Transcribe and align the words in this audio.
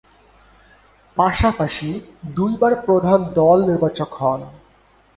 পাশাপাশি, 1.17 1.89
দুইবার 2.35 2.73
প্রধান 2.85 3.19
দল 3.33 3.57
নির্বাচক 3.67 4.09
হন। 4.13 4.41